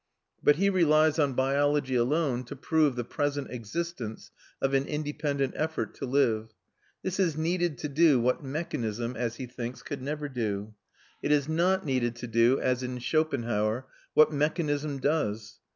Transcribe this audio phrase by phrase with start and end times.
[0.43, 5.93] But he relies on biology alone to prove the present existence of an independent effort
[5.97, 6.55] to live;
[7.03, 10.73] this is needed to do what mechanism, as he thinks, could never do;
[11.21, 13.85] it is not needed to do, as in Schopenhauer,
[14.15, 15.59] what mechanism does.